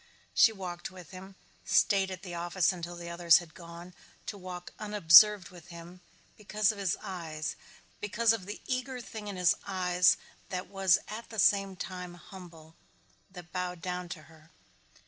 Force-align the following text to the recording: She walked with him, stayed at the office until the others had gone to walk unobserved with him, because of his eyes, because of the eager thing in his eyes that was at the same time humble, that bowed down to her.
She 0.33 0.51
walked 0.51 0.89
with 0.89 1.11
him, 1.11 1.35
stayed 1.63 2.09
at 2.09 2.23
the 2.23 2.33
office 2.33 2.73
until 2.73 2.95
the 2.95 3.11
others 3.11 3.37
had 3.37 3.53
gone 3.53 3.93
to 4.25 4.35
walk 4.35 4.73
unobserved 4.79 5.49
with 5.51 5.67
him, 5.67 6.01
because 6.37 6.71
of 6.71 6.79
his 6.79 6.97
eyes, 7.03 7.55
because 7.99 8.33
of 8.33 8.47
the 8.47 8.61
eager 8.65 8.99
thing 8.99 9.27
in 9.27 9.35
his 9.35 9.53
eyes 9.67 10.17
that 10.49 10.65
was 10.65 10.97
at 11.07 11.29
the 11.29 11.37
same 11.37 11.75
time 11.75 12.15
humble, 12.15 12.73
that 13.29 13.51
bowed 13.51 13.79
down 13.83 14.09
to 14.09 14.23
her. 14.23 14.49